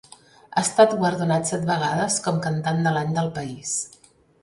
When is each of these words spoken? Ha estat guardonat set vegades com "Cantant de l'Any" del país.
Ha 0.05 0.61
estat 0.67 0.95
guardonat 1.01 1.51
set 1.51 1.69
vegades 1.69 2.19
com 2.29 2.43
"Cantant 2.49 2.85
de 2.89 2.97
l'Any" 2.99 3.17
del 3.21 3.35
país. 3.41 3.79